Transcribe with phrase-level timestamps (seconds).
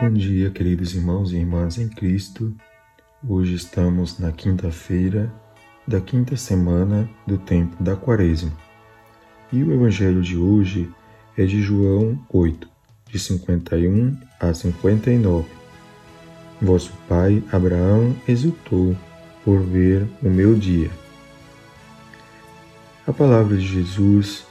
[0.00, 2.52] Bom dia, queridos irmãos e irmãs em Cristo.
[3.26, 5.32] Hoje estamos na quinta-feira
[5.86, 8.50] da quinta semana do tempo da Quaresma.
[9.52, 10.90] E o evangelho de hoje
[11.38, 12.68] é de João 8,
[13.08, 15.48] de 51 a 59.
[16.60, 18.96] Vosso pai Abraão exultou
[19.44, 20.90] por ver o meu dia.
[23.06, 24.44] A palavra de Jesus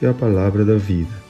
[0.00, 1.25] é a palavra da vida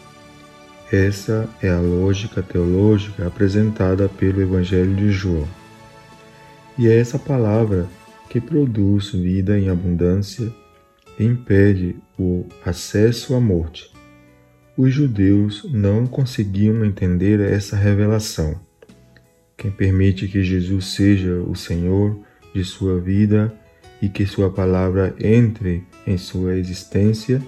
[0.90, 5.46] essa é a lógica teológica apresentada pelo Evangelho de João.
[6.78, 7.88] E é essa palavra
[8.28, 10.52] que produz vida em abundância
[11.18, 13.90] e impede o acesso à morte.
[14.76, 18.60] Os judeus não conseguiam entender essa revelação.
[19.56, 22.16] Quem permite que Jesus seja o Senhor
[22.54, 23.52] de sua vida
[24.00, 27.42] e que sua palavra entre em sua existência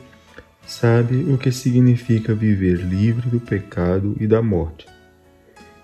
[0.68, 4.86] sabe o que significa viver livre do pecado e da morte.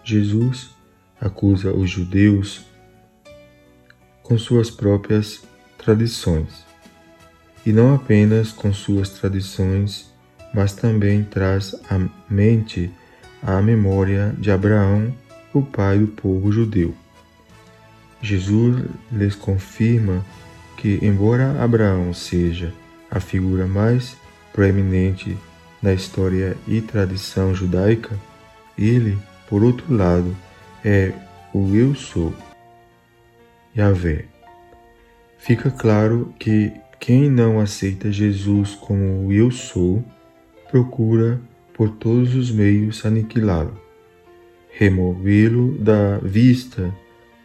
[0.05, 0.73] Jesus
[1.19, 2.67] acusa os judeus
[4.22, 5.42] com suas próprias
[5.78, 6.67] tradições,
[7.64, 10.12] e não apenas com suas tradições,
[10.53, 12.92] mas também traz à mente
[13.42, 15.14] a memória de Abraão,
[15.55, 16.94] o pai do povo judeu.
[18.20, 20.22] Jesus lhes confirma
[20.77, 22.70] que, embora Abraão seja
[23.11, 24.22] a figura mais
[24.55, 25.36] proeminente
[25.83, 28.16] na história e tradição judaica,
[28.78, 30.34] ele, por outro lado,
[30.84, 31.12] é
[31.52, 32.33] o Eu Sou,
[33.77, 34.27] Yahvé.
[35.38, 40.02] Fica claro que quem não aceita Jesus como o Eu Sou,
[40.70, 41.41] procura
[41.75, 43.77] por todos os meios aniquilá-lo,
[44.70, 46.94] removê-lo da vista,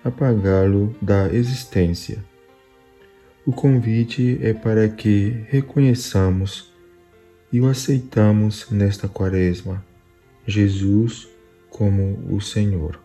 [0.04, 2.24] apagá-lo da existência.
[3.46, 6.69] O convite é para que reconheçamos
[7.52, 9.84] e o aceitamos nesta quaresma,
[10.46, 11.28] Jesus
[11.70, 13.00] como o Senhor.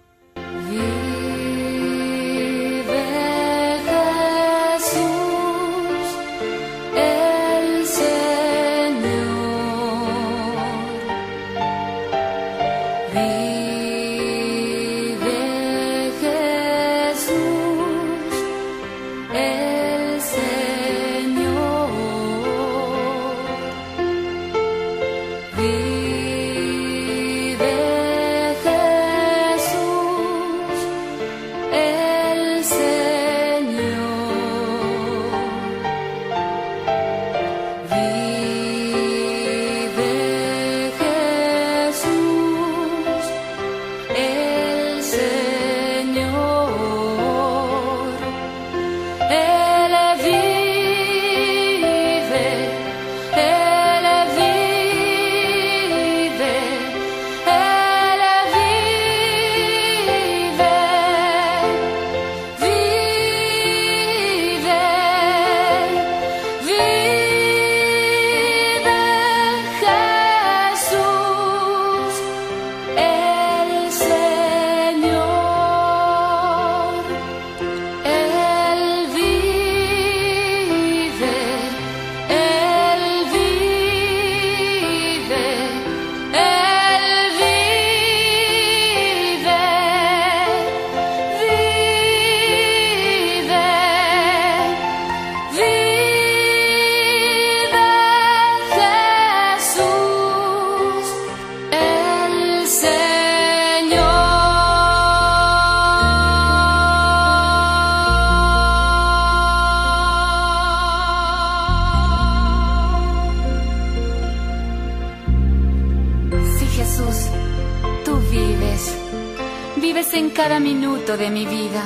[120.12, 121.82] En cada minuto de mi vida.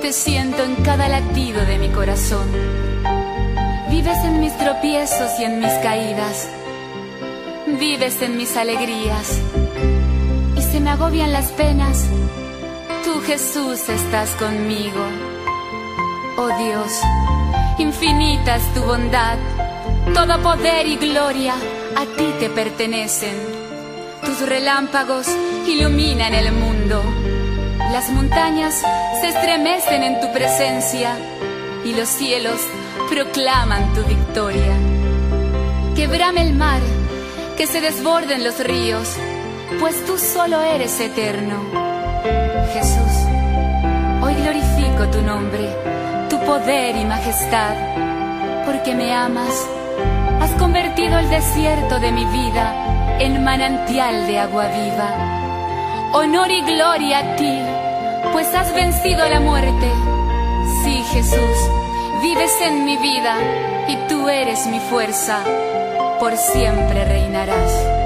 [0.00, 2.48] Te siento en cada latido de mi corazón.
[3.90, 6.48] Vives en mis tropiezos y en mis caídas.
[7.66, 9.40] Vives en mis alegrías.
[10.56, 12.06] Y se me agobian las penas.
[13.04, 15.04] Tú Jesús estás conmigo.
[16.38, 16.90] Oh Dios,
[17.78, 19.36] infinita es tu bondad.
[20.14, 21.54] Todo poder y gloria
[21.96, 23.36] a ti te pertenecen.
[24.24, 25.26] Tus relámpagos
[25.66, 27.02] iluminan el mundo.
[27.92, 28.82] Las montañas
[29.20, 31.16] se estremecen en tu presencia
[31.84, 32.60] y los cielos
[33.08, 34.74] proclaman tu victoria.
[35.94, 36.80] Quebrame el mar,
[37.56, 39.08] que se desborden los ríos,
[39.80, 41.56] pues tú solo eres eterno.
[42.72, 43.14] Jesús,
[44.22, 45.70] hoy glorifico tu nombre,
[46.28, 47.74] tu poder y majestad,
[48.66, 49.68] porque me amas.
[50.40, 55.33] Has convertido el desierto de mi vida en manantial de agua viva
[56.14, 57.58] honor y gloria a ti,
[58.32, 59.90] pues has vencido la muerte.
[60.84, 61.56] Sí, Jesús,
[62.22, 63.36] vives en mi vida
[63.88, 65.40] y tú eres mi fuerza,
[66.20, 68.03] por siempre reinarás.